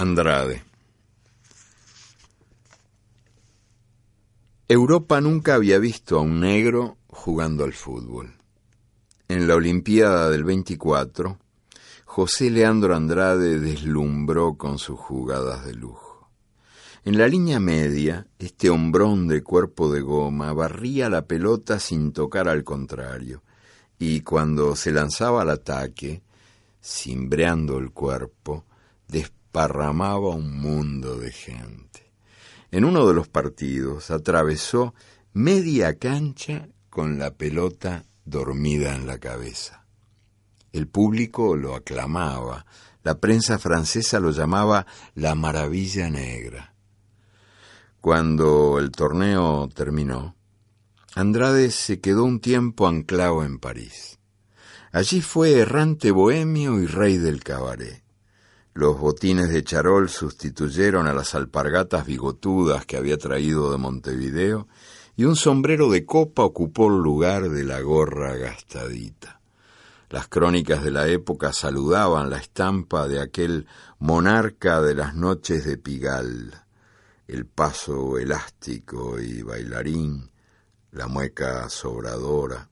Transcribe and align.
Andrade. 0.00 0.62
Europa 4.68 5.20
nunca 5.20 5.56
había 5.56 5.80
visto 5.80 6.18
a 6.18 6.20
un 6.20 6.38
negro 6.38 6.98
jugando 7.08 7.64
al 7.64 7.72
fútbol. 7.72 8.36
En 9.26 9.48
la 9.48 9.56
Olimpiada 9.56 10.30
del 10.30 10.44
24, 10.44 11.36
José 12.04 12.48
Leandro 12.48 12.94
Andrade 12.94 13.58
deslumbró 13.58 14.54
con 14.54 14.78
sus 14.78 15.00
jugadas 15.00 15.66
de 15.66 15.74
lujo. 15.74 16.30
En 17.04 17.18
la 17.18 17.26
línea 17.26 17.58
media, 17.58 18.24
este 18.38 18.70
hombrón 18.70 19.26
de 19.26 19.42
cuerpo 19.42 19.90
de 19.90 20.00
goma 20.02 20.52
barría 20.52 21.10
la 21.10 21.26
pelota 21.26 21.80
sin 21.80 22.12
tocar 22.12 22.48
al 22.48 22.62
contrario, 22.62 23.42
y 23.98 24.20
cuando 24.20 24.76
se 24.76 24.92
lanzaba 24.92 25.42
al 25.42 25.50
ataque, 25.50 26.22
cimbreando 26.80 27.78
el 27.78 27.90
cuerpo, 27.90 28.64
parramaba 29.58 30.36
un 30.36 30.60
mundo 30.60 31.16
de 31.16 31.32
gente. 31.32 32.12
En 32.70 32.84
uno 32.84 33.08
de 33.08 33.12
los 33.12 33.26
partidos 33.26 34.08
atravesó 34.12 34.94
media 35.32 35.98
cancha 35.98 36.68
con 36.88 37.18
la 37.18 37.32
pelota 37.32 38.04
dormida 38.24 38.94
en 38.94 39.08
la 39.08 39.18
cabeza. 39.18 39.84
El 40.72 40.86
público 40.86 41.56
lo 41.56 41.74
aclamaba, 41.74 42.66
la 43.02 43.18
prensa 43.18 43.58
francesa 43.58 44.20
lo 44.20 44.30
llamaba 44.30 44.86
la 45.16 45.34
maravilla 45.34 46.08
negra. 46.08 46.72
Cuando 48.00 48.78
el 48.78 48.92
torneo 48.92 49.68
terminó, 49.74 50.36
Andrade 51.16 51.72
se 51.72 51.98
quedó 51.98 52.22
un 52.22 52.38
tiempo 52.38 52.86
anclado 52.86 53.42
en 53.42 53.58
París. 53.58 54.20
Allí 54.92 55.20
fue 55.20 55.58
errante 55.58 56.12
bohemio 56.12 56.80
y 56.80 56.86
rey 56.86 57.16
del 57.16 57.42
cabaret. 57.42 58.04
Los 58.78 58.96
botines 58.96 59.48
de 59.48 59.64
charol 59.64 60.08
sustituyeron 60.08 61.08
a 61.08 61.12
las 61.12 61.34
alpargatas 61.34 62.06
bigotudas 62.06 62.86
que 62.86 62.96
había 62.96 63.18
traído 63.18 63.72
de 63.72 63.76
Montevideo 63.76 64.68
y 65.16 65.24
un 65.24 65.34
sombrero 65.34 65.90
de 65.90 66.06
copa 66.06 66.44
ocupó 66.44 66.86
el 66.86 67.02
lugar 67.02 67.50
de 67.50 67.64
la 67.64 67.80
gorra 67.80 68.36
gastadita. 68.36 69.40
Las 70.10 70.28
crónicas 70.28 70.84
de 70.84 70.92
la 70.92 71.08
época 71.08 71.52
saludaban 71.52 72.30
la 72.30 72.36
estampa 72.36 73.08
de 73.08 73.20
aquel 73.20 73.66
monarca 73.98 74.80
de 74.80 74.94
las 74.94 75.16
noches 75.16 75.64
de 75.64 75.76
Pigal, 75.76 76.62
el 77.26 77.46
paso 77.46 78.16
elástico 78.16 79.18
y 79.18 79.42
bailarín, 79.42 80.30
la 80.92 81.08
mueca 81.08 81.68
sobradora, 81.68 82.68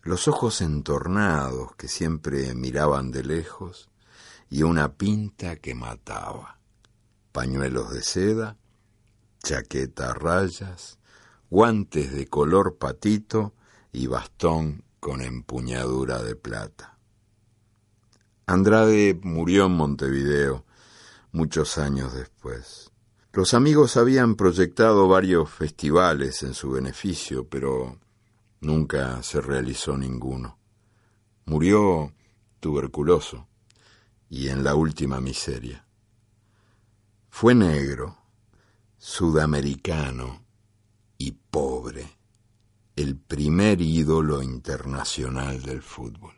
los 0.00 0.26
ojos 0.26 0.62
entornados 0.62 1.76
que 1.76 1.86
siempre 1.86 2.54
miraban 2.54 3.10
de 3.10 3.24
lejos, 3.24 3.90
y 4.50 4.62
una 4.62 4.94
pinta 4.94 5.56
que 5.56 5.74
mataba. 5.74 6.58
Pañuelos 7.32 7.92
de 7.92 8.02
seda, 8.02 8.56
chaqueta 9.42 10.10
a 10.10 10.14
rayas, 10.14 10.98
guantes 11.50 12.12
de 12.12 12.26
color 12.26 12.76
patito 12.76 13.54
y 13.92 14.06
bastón 14.06 14.84
con 15.00 15.22
empuñadura 15.22 16.22
de 16.22 16.36
plata. 16.36 16.98
Andrade 18.46 19.18
murió 19.22 19.66
en 19.66 19.72
Montevideo 19.72 20.64
muchos 21.32 21.78
años 21.78 22.14
después. 22.14 22.90
Los 23.32 23.52
amigos 23.52 23.96
habían 23.96 24.34
proyectado 24.34 25.06
varios 25.06 25.50
festivales 25.50 26.42
en 26.42 26.54
su 26.54 26.70
beneficio, 26.70 27.46
pero 27.46 27.98
nunca 28.60 29.22
se 29.22 29.40
realizó 29.40 29.96
ninguno. 29.96 30.58
Murió 31.44 32.12
tuberculoso 32.60 33.47
y 34.30 34.48
en 34.48 34.64
la 34.64 34.74
última 34.74 35.20
miseria. 35.20 35.84
Fue 37.28 37.54
negro, 37.54 38.16
sudamericano 38.96 40.44
y 41.16 41.32
pobre, 41.32 42.18
el 42.96 43.16
primer 43.16 43.80
ídolo 43.80 44.42
internacional 44.42 45.62
del 45.62 45.82
fútbol. 45.82 46.37